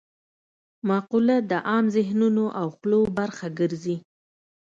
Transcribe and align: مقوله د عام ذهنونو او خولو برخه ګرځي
مقوله 0.87 1.37
د 1.49 1.51
عام 1.69 1.85
ذهنونو 1.97 2.45
او 2.59 2.67
خولو 2.75 3.01
برخه 3.17 3.47
ګرځي 3.59 3.95